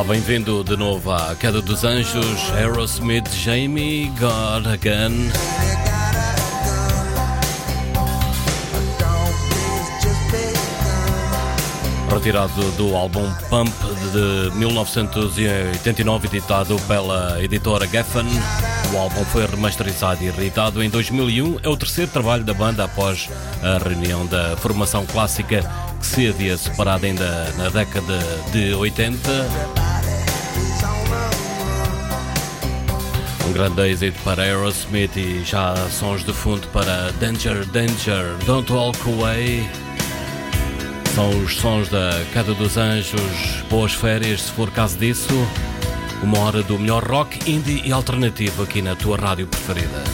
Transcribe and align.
Olá, 0.00 0.14
bem-vindo 0.14 0.64
de 0.64 0.78
novo 0.78 1.12
à 1.12 1.34
Queda 1.34 1.60
dos 1.60 1.84
Anjos, 1.84 2.50
Aerosmith, 2.54 3.30
Jamie, 3.34 4.10
God 4.18 4.66
Again. 4.66 5.30
Retirado 12.10 12.70
do 12.78 12.96
álbum 12.96 13.30
Pump 13.50 13.70
de 14.10 14.56
1989, 14.56 16.28
editado 16.28 16.76
pela 16.88 17.38
editora 17.42 17.86
Geffen. 17.86 18.24
O 18.94 18.96
álbum 18.96 19.22
foi 19.26 19.44
remasterizado 19.44 20.24
e 20.24 20.30
reeditado 20.30 20.82
em 20.82 20.88
2001. 20.88 21.58
É 21.62 21.68
o 21.68 21.76
terceiro 21.76 22.10
trabalho 22.10 22.42
da 22.42 22.54
banda 22.54 22.84
após 22.84 23.28
a 23.62 23.76
reunião 23.86 24.24
da 24.24 24.56
formação 24.56 25.04
clássica 25.04 25.60
que 26.00 26.06
se 26.06 26.26
havia 26.26 26.56
separado 26.56 27.04
ainda 27.04 27.52
na 27.58 27.68
década 27.68 28.18
de 28.50 28.72
80. 28.72 29.79
Um 33.50 33.52
grande 33.52 33.82
êxito 33.82 34.16
para 34.22 34.44
Aerosmith 34.44 35.16
e 35.16 35.42
já 35.42 35.74
sons 35.90 36.22
de 36.22 36.32
fundo 36.32 36.64
para 36.68 37.10
Danger, 37.18 37.66
Danger, 37.66 38.36
Don't 38.46 38.72
Walk 38.72 38.96
Away. 39.10 39.68
São 41.16 41.30
os 41.42 41.56
sons 41.56 41.88
da 41.88 42.24
Queda 42.32 42.54
dos 42.54 42.76
Anjos. 42.76 43.64
Boas 43.68 43.92
férias, 43.92 44.42
se 44.42 44.52
for 44.52 44.70
caso 44.70 44.96
disso. 44.96 45.34
Uma 46.22 46.38
hora 46.38 46.62
do 46.62 46.78
melhor 46.78 47.02
rock, 47.02 47.50
indie 47.50 47.82
e 47.84 47.92
alternativo 47.92 48.62
aqui 48.62 48.80
na 48.80 48.94
tua 48.94 49.16
rádio 49.16 49.48
preferida. 49.48 50.04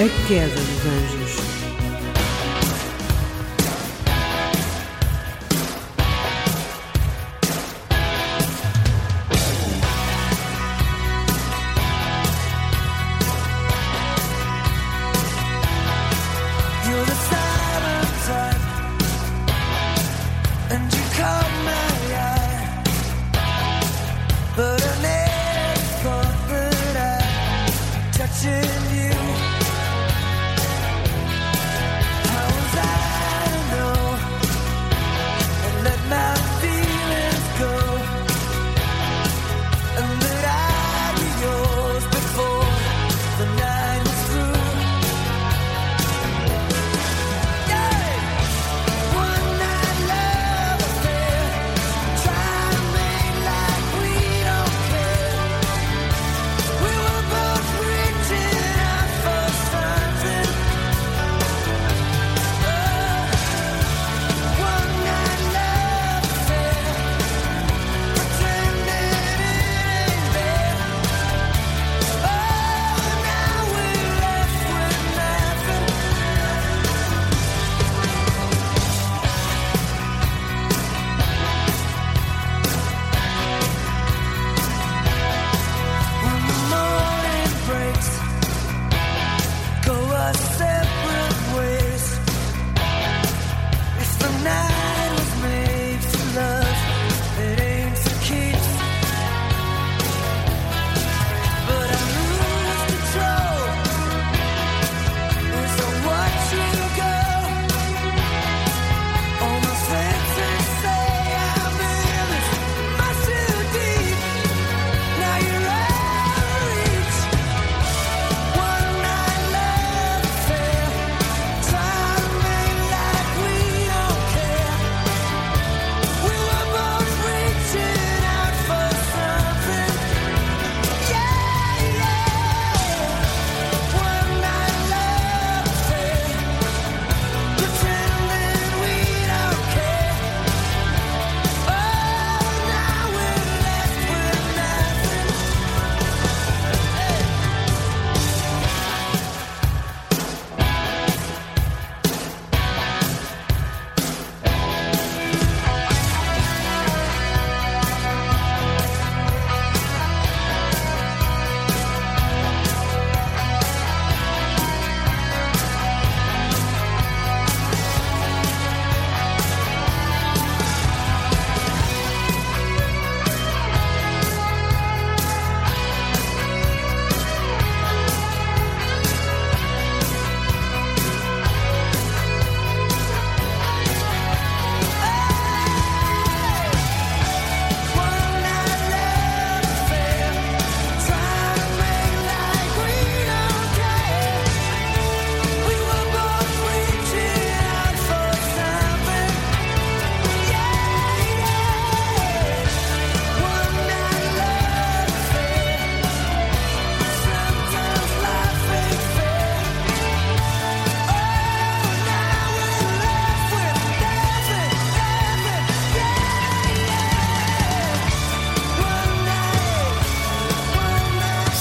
A 0.00 0.08
queda 0.26 0.69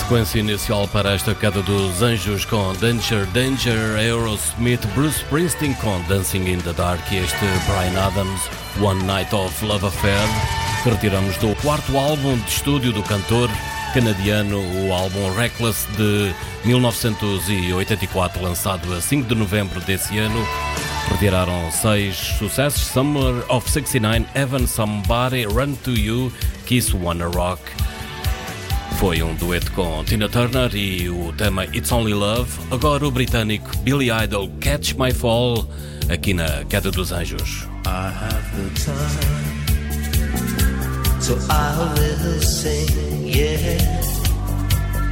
sequência 0.10 0.40
inicial 0.40 0.88
para 0.88 1.12
esta 1.12 1.36
queda 1.36 1.62
dos 1.62 2.02
anjos 2.02 2.44
com 2.44 2.74
Danger, 2.82 3.28
Danger, 3.28 3.96
Aerosmith, 3.96 4.84
Bruce 4.96 5.20
Springsteen 5.20 5.76
com 5.76 6.02
Dancing 6.08 6.50
in 6.50 6.58
the 6.62 6.74
Dark 6.74 7.00
e 7.12 7.18
este 7.18 7.46
Brian 7.68 8.08
Adams, 8.08 8.42
One 8.82 9.04
Night 9.04 9.36
of 9.36 9.64
Love 9.64 9.86
Affair, 9.86 10.28
que 10.82 10.90
retiramos 10.90 11.38
do 11.38 11.56
quarto 11.62 11.96
álbum 11.96 12.36
de 12.40 12.50
estúdio 12.50 12.92
do 12.92 13.04
cantor 13.04 13.52
canadiano, 13.94 14.58
o 14.58 14.92
álbum 14.92 15.32
Reckless 15.36 15.86
de 15.96 16.34
1984, 16.66 18.42
lançado 18.42 18.92
a 18.92 19.00
5 19.00 19.30
de 19.30 19.36
novembro 19.36 19.80
desse 19.82 20.18
ano. 20.18 20.44
Retiraram 21.12 21.70
seis 21.72 22.16
sucessos: 22.16 22.82
Summer 22.82 23.46
of 23.48 23.70
69, 23.70 24.26
Evan 24.34 24.66
Somebody, 24.66 25.46
Run 25.46 25.76
to 25.84 25.92
You, 25.92 26.34
Kiss 26.66 26.96
Wanna 26.96 27.28
Rock. 27.28 27.62
Foi 29.00 29.24
um 29.24 29.34
dueto 29.34 29.72
com 29.72 30.04
Tina 30.04 30.28
Turner 30.28 30.76
e 30.76 31.10
o 31.10 31.32
tema 31.32 31.64
It's 31.68 31.90
Only 31.90 32.14
Love. 32.14 32.52
Agora 32.70 33.08
o 33.08 33.12
britânico 33.12 33.72
Billy 33.78 34.10
Idol 34.12 34.52
Catch 34.60 34.96
My 34.96 35.14
Fall, 35.14 35.66
aqui 36.10 36.34
na 36.34 36.66
Queda 36.66 36.92
dos 36.92 37.14
Anjos. 37.14 37.66
I 37.86 38.12
have 38.12 38.44
the 38.58 38.70
time, 38.78 38.92
so 41.22 41.38
I 41.50 41.78
will 41.98 42.42
sing, 42.42 43.26
yeah. 43.26 43.78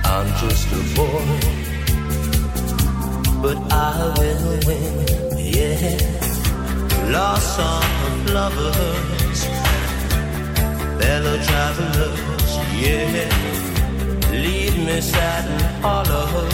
I'm 0.03 0.27
just 0.41 0.67
a 0.73 0.83
boy, 0.93 1.23
but 3.41 3.57
I 3.71 4.13
will 4.19 4.59
win, 4.67 5.05
yeah. 5.37 5.95
Lost 7.09 7.57
of 7.57 8.33
lovers, 8.33 9.47
fellow 10.99 11.37
travelers, 11.41 12.57
yeah. 12.81 13.66
Leave 14.45 14.77
me 14.85 15.01
sad 15.01 15.45
and 15.49 15.83
hollow, 15.83 16.47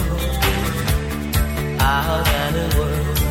out 1.79 2.27
and 2.41 2.55
in 2.55 2.69
words 2.79 3.23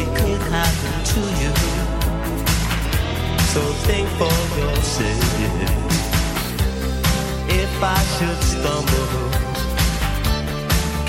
it 0.00 0.08
could 0.18 0.42
happen 0.56 0.94
to 1.12 1.20
you. 1.42 1.52
So 3.52 3.60
think 3.86 4.08
for 4.18 4.38
yourself. 4.58 5.36
If 7.48 7.82
I 7.82 8.00
should 8.14 8.42
stumble, 8.52 9.30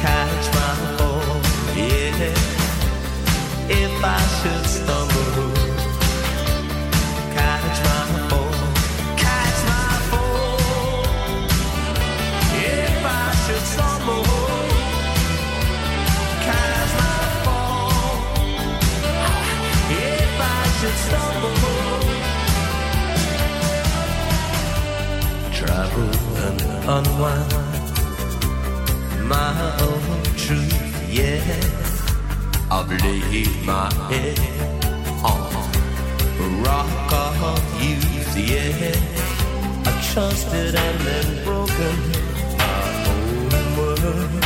catch 0.03 0.45
my 0.57 0.73
fall, 0.97 1.39
yeah. 1.75 2.33
If 3.69 4.03
I 4.03 4.19
should 4.37 4.65
stumble, 4.65 5.46
travel 25.97 26.09
and 26.45 26.61
unwind 26.87 27.53
my 29.27 29.51
own 29.81 30.23
truth, 30.35 31.09
yeah. 31.09 31.41
I've 32.69 32.89
laid 32.89 33.65
my 33.65 33.93
head 34.09 34.39
on 35.23 35.51
rock 36.63 37.11
of 37.13 37.59
youth, 37.81 38.37
yeah. 38.37 38.95
I 39.85 39.91
trusted 40.13 40.75
and 40.75 40.99
then 41.01 41.43
broken 41.43 41.97
my 42.57 42.89
own 43.11 43.49
word 43.77 44.43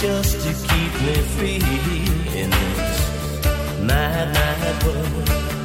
just 0.00 0.34
to 0.44 0.50
keep 0.68 0.92
me 1.06 1.14
free 1.34 1.62
in 2.40 2.50
this 2.50 2.98
mad, 3.82 4.32
mad 4.34 4.84
world. 4.84 5.57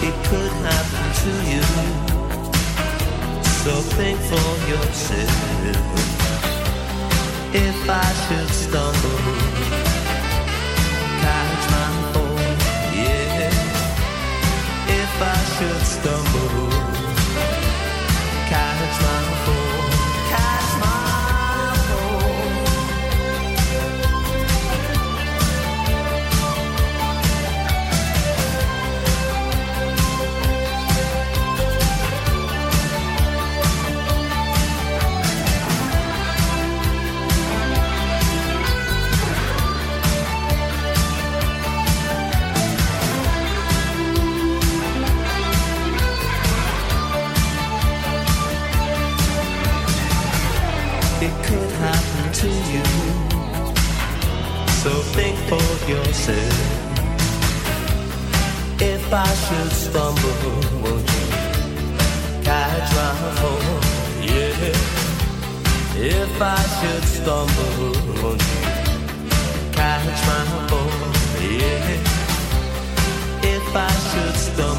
It 0.00 0.14
could 0.28 0.52
happen 0.68 1.06
to 1.22 1.32
you, 1.50 1.64
so 3.62 3.72
think 3.96 4.18
for 4.30 4.50
yourself. 4.70 5.32
If 7.52 7.90
I 7.90 8.08
should 8.24 8.50
stumble, 8.62 9.18
catch 11.24 11.64
my 11.74 11.88
fall, 12.12 12.38
yeah. 12.94 13.50
If 15.00 15.14
I 15.20 15.38
should 15.54 15.82
stumble, 15.94 16.70
catch 18.52 18.94
my 19.02 19.20
fall, 19.44 19.57
should 59.48 59.72
stumble, 59.72 60.60
won't 60.82 61.08
you 61.14 61.26
catch 62.44 62.90
my 62.98 63.12
fall? 63.40 63.80
Yeah. 64.20 64.76
If 65.96 66.42
I 66.42 66.60
should 66.76 67.04
stumble, 67.16 67.94
won't 68.22 68.42
you 68.42 68.60
catch 69.72 70.20
my 70.28 70.42
fall? 70.68 70.92
Yeah. 71.40 71.96
If 73.54 73.66
I 73.74 73.90
should 74.10 74.36
stumble, 74.36 74.77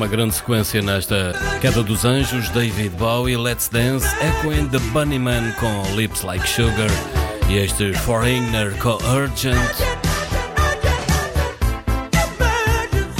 uma 0.00 0.08
grande 0.08 0.34
sequência 0.34 0.80
nesta 0.80 1.34
Queda 1.60 1.82
dos 1.82 2.06
Anjos, 2.06 2.48
David 2.48 2.88
Bowie, 2.96 3.36
Let's 3.36 3.68
Dance, 3.68 4.06
Echo 4.22 4.48
and 4.48 4.70
the 4.70 4.78
Bunnyman 4.94 5.52
com 5.60 5.94
Lips 5.94 6.22
Like 6.22 6.48
Sugar 6.48 6.88
e 7.50 7.58
este 7.58 7.92
Foreigner 7.92 8.72
com 8.78 8.96
Urgent. 9.12 9.58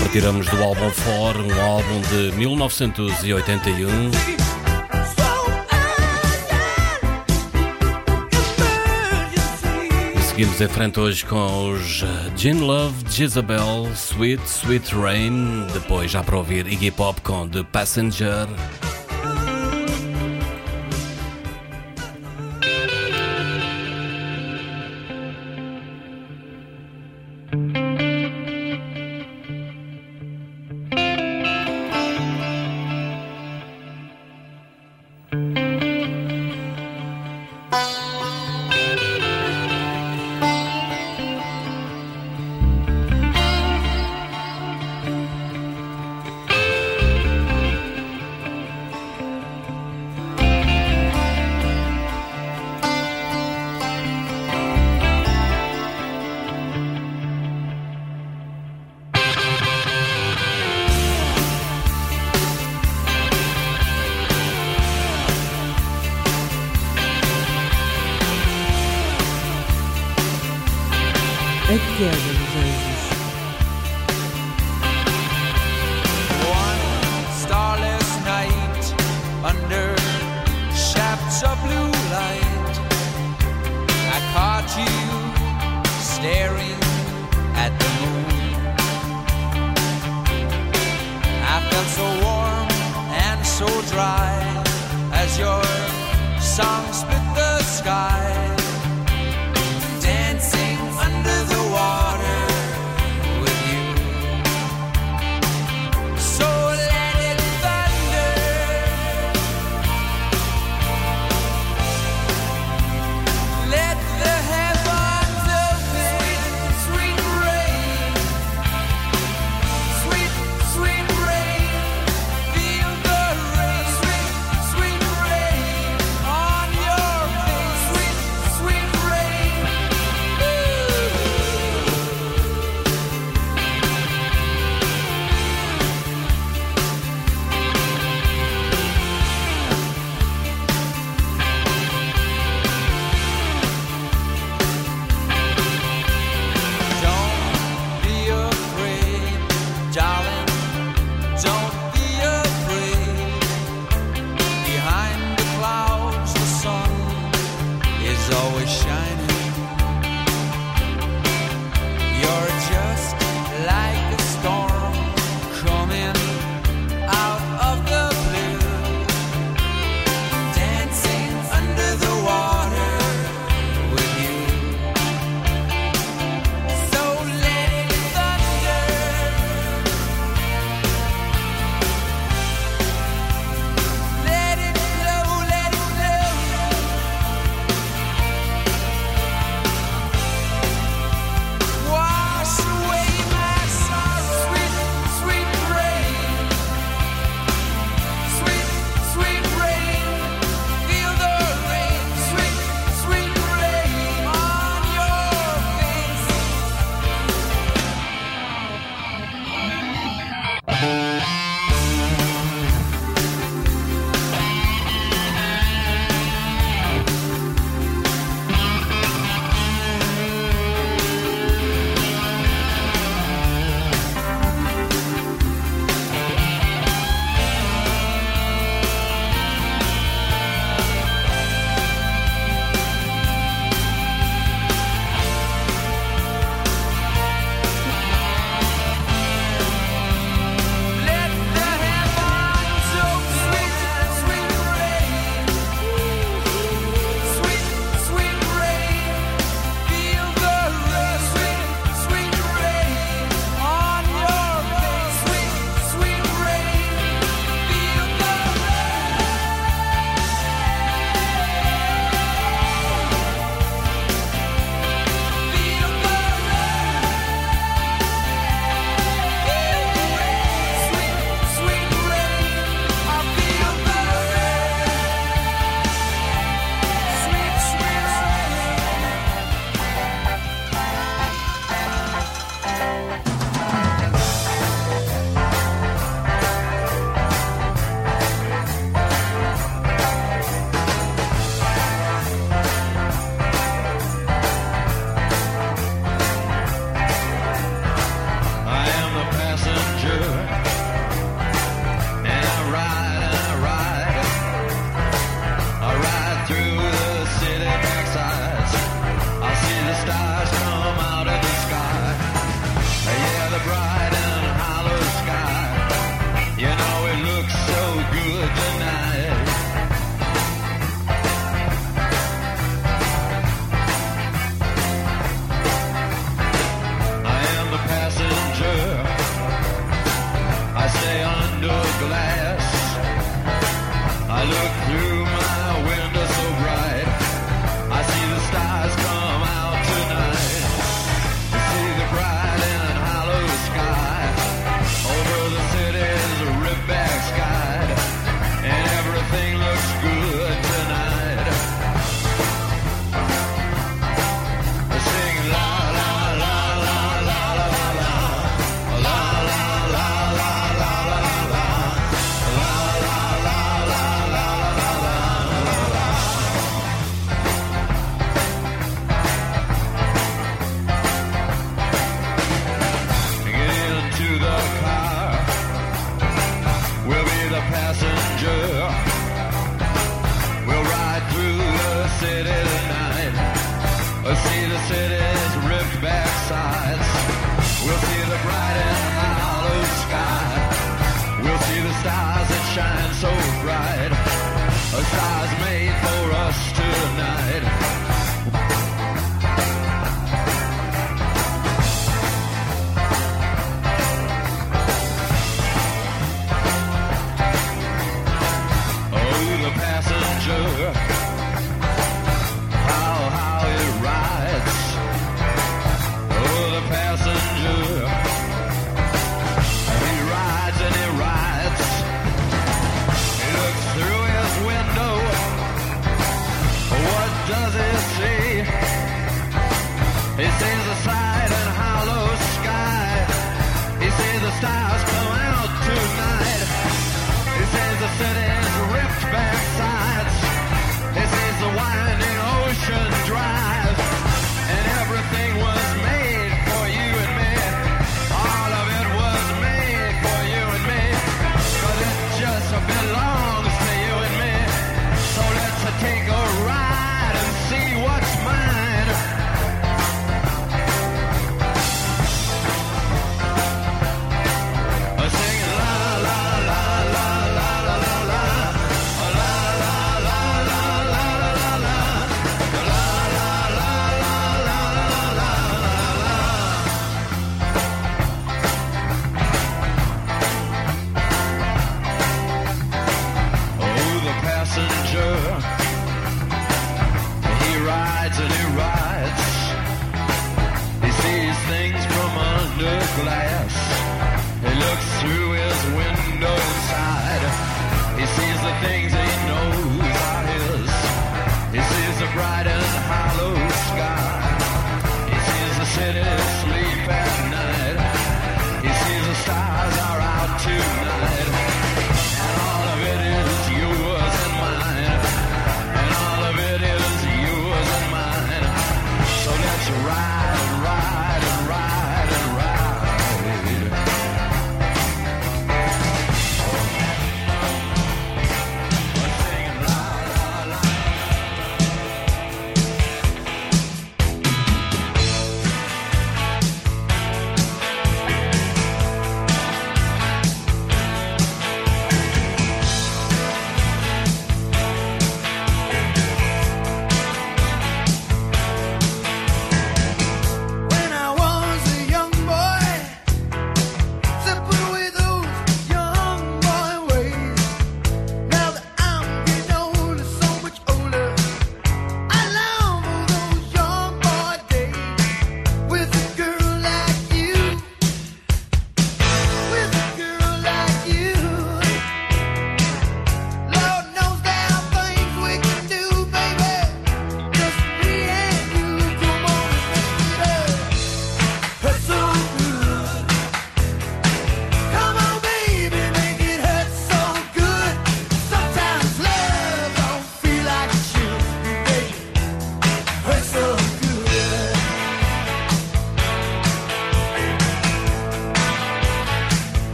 Partiramos 0.00 0.46
do 0.48 0.62
álbum 0.62 0.90
For, 0.90 1.34
um 1.38 1.62
álbum 1.62 2.02
de 2.10 2.36
1981. 2.36 4.45
Seguimos 10.36 10.60
em 10.60 10.68
frente 10.68 11.00
hoje 11.00 11.24
com 11.24 11.70
os 11.70 12.02
eh, 12.02 12.32
Gin 12.36 12.60
Love, 12.60 12.94
Jezebel, 13.10 13.88
Sweet, 13.94 14.42
Sweet 14.46 14.94
Rain. 14.94 15.66
Depois 15.72 16.10
já 16.10 16.22
para 16.22 16.36
ouvir 16.36 16.66
Iggy 16.66 16.90
Pop 16.90 17.18
com 17.22 17.48
The 17.48 17.62
Passenger. 17.62 18.46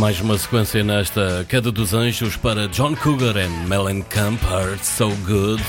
Mais 0.00 0.18
uma 0.18 0.38
sequência 0.38 0.82
nesta 0.82 1.44
Queda 1.46 1.70
dos 1.70 1.92
Anjos 1.92 2.34
para 2.34 2.66
John 2.68 2.96
Cougar 2.96 3.36
e 3.36 3.46
Mellencamp, 3.68 4.40
Hurt 4.44 4.82
So 4.82 5.10
Good. 5.26 5.62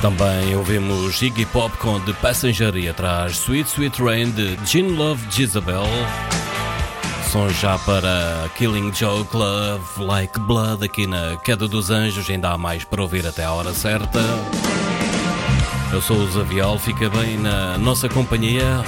Também 0.00 0.54
ouvimos 0.54 1.20
Iggy 1.20 1.44
Pop 1.46 1.76
com 1.78 1.98
The 2.02 2.12
Passenger 2.12 2.76
e 2.76 2.88
atrás 2.88 3.32
Sweet 3.32 3.68
Sweet 3.68 4.00
Rain 4.00 4.30
de 4.30 4.56
Gin 4.64 4.94
Love 4.94 5.20
Jezebel. 5.28 5.82
Som 7.32 7.48
já 7.48 7.76
para 7.78 8.48
Killing 8.56 8.92
Joke 8.94 9.36
Love 9.36 10.04
Like 10.04 10.38
Blood 10.38 10.84
aqui 10.84 11.08
na 11.08 11.36
Queda 11.38 11.66
dos 11.66 11.90
Anjos. 11.90 12.30
Ainda 12.30 12.50
há 12.50 12.56
mais 12.56 12.84
para 12.84 13.02
ouvir 13.02 13.26
até 13.26 13.42
a 13.44 13.50
hora 13.50 13.74
certa. 13.74 14.20
Eu 15.92 16.00
sou 16.00 16.16
o 16.16 16.30
Zavial, 16.30 16.78
fica 16.78 17.10
bem 17.10 17.38
na 17.38 17.76
nossa 17.76 18.08
companhia. 18.08 18.84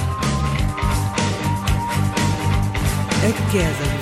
A 3.21 3.51
queda 3.51 3.94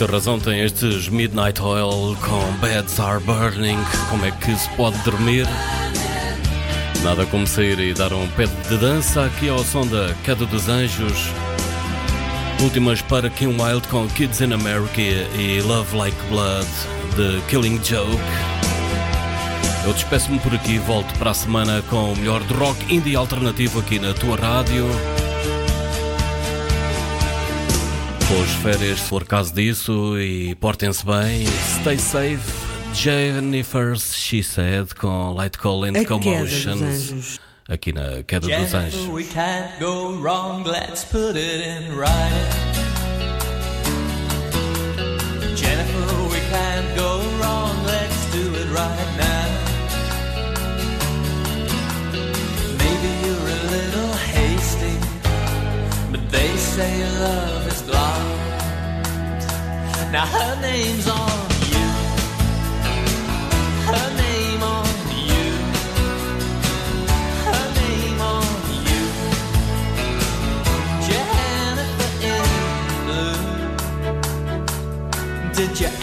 Muita 0.00 0.14
razão 0.14 0.40
tem 0.40 0.60
estes 0.60 1.10
Midnight 1.10 1.60
Oil 1.60 2.16
com 2.22 2.52
Beds 2.58 2.98
Are 2.98 3.22
Burning. 3.22 3.76
Como 4.08 4.24
é 4.24 4.30
que 4.30 4.56
se 4.56 4.66
pode 4.70 4.96
dormir? 5.02 5.46
Nada 7.02 7.26
como 7.26 7.46
sair 7.46 7.78
e 7.78 7.92
dar 7.92 8.10
um 8.14 8.26
pé 8.28 8.46
de 8.46 8.78
dança 8.78 9.26
aqui 9.26 9.50
ao 9.50 9.58
som 9.58 9.86
da 9.86 10.14
Queda 10.24 10.46
dos 10.46 10.70
Anjos. 10.70 11.26
Últimas 12.62 13.02
para 13.02 13.28
Kim 13.28 13.60
Wilde 13.60 13.86
com 13.88 14.08
Kids 14.08 14.40
in 14.40 14.54
America 14.54 15.02
e 15.02 15.60
Love 15.60 15.94
Like 15.94 16.16
Blood 16.30 16.66
de 17.14 17.42
Killing 17.48 17.78
Joke. 17.84 18.22
Eu 19.84 19.92
despeço-me 19.92 20.38
por 20.38 20.54
aqui 20.54 20.76
e 20.76 20.78
volto 20.78 21.12
para 21.18 21.32
a 21.32 21.34
semana 21.34 21.82
com 21.90 22.14
o 22.14 22.16
melhor 22.16 22.42
de 22.44 22.54
rock 22.54 22.94
indie 22.94 23.16
alternativo 23.16 23.80
aqui 23.80 23.98
na 23.98 24.14
tua 24.14 24.36
rádio. 24.36 24.86
Boas 28.30 28.50
férias, 28.62 29.00
se 29.00 29.08
for 29.08 29.24
caso 29.24 29.52
disso, 29.52 30.16
e 30.18 30.54
portem-se 30.54 31.04
bem. 31.04 31.44
Stay 31.80 31.98
safe. 31.98 32.52
Jennifer's 32.94 34.14
She 34.14 34.42
Said 34.42 34.94
com 34.94 35.32
Light 35.34 35.58
Call 35.58 35.84
and 35.84 36.04
Commotions. 36.04 37.40
Aqui 37.68 37.92
na 37.92 38.22
Queda 38.22 38.46
dos 38.46 38.74
Anjos. 38.74 38.92
Jennifer, 38.92 39.12
we 39.12 39.24
can't 39.24 39.78
go 39.80 40.12
wrong, 40.20 40.64
let's 40.64 41.04
put 41.04 41.36
it 41.36 41.60
in 41.60 41.96
writing. 41.96 42.70
Jennifer, 45.56 46.22
we 46.30 46.40
can't 46.50 46.96
go 46.96 47.20
wrong, 47.40 47.76
let's 47.84 48.30
do 48.32 48.54
it 48.54 48.68
right 48.72 49.16
now. 49.18 49.48
Maybe 52.78 53.08
you're 53.24 53.48
a 53.48 53.62
little 53.70 54.12
hasty, 54.14 54.98
but 56.10 56.20
they 56.30 56.56
say 56.56 57.04
love 57.20 57.69
is. 57.92 57.98
Now 60.12 60.26
her 60.26 60.60
name's 60.60 61.08
on 61.08 61.50
you, 61.74 61.88
her 63.90 64.08
name 64.16 64.62
on 64.62 64.86
you. 65.30 65.50
Her 67.46 67.66
name 67.80 68.20
on 68.20 68.44
you, 68.88 69.02
Jennifer 71.06 72.10
in 72.32 72.46
blue. 73.06 73.40
Did 75.54 75.80
you 75.80 75.99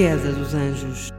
riqueza 0.00 0.32
dos 0.32 0.54
anjos. 0.54 1.12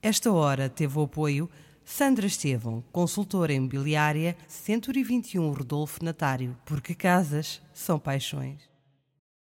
Esta 0.00 0.32
hora 0.32 0.66
teve 0.70 0.98
o 0.98 1.02
apoio 1.02 1.46
Sandra 1.84 2.24
Estevão, 2.24 2.82
consultora 2.90 3.52
imobiliária 3.52 4.34
121 4.48 5.52
Rodolfo 5.52 6.02
Natário, 6.02 6.56
porque 6.64 6.94
casas 6.94 7.60
são 7.74 7.98
paixões. 7.98 8.69